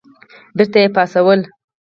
بېرته 0.55 0.77
یې 0.81 0.89
پاڅول. 0.95 1.39